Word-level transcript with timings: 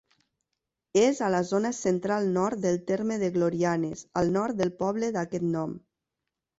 És 1.01 1.21
a 1.25 1.29
la 1.33 1.41
zona 1.49 1.71
central-nord 1.81 2.65
del 2.65 2.81
terme 2.89 3.21
de 3.27 3.31
Glorianes, 3.39 4.05
al 4.25 4.35
nord 4.43 4.63
del 4.65 4.77
poble 4.85 5.15
d'aquest 5.21 5.51
nom. 5.57 5.83